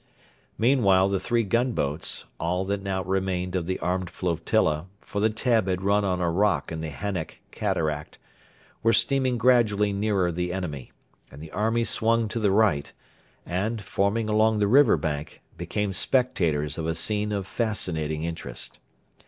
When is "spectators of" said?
15.93-16.87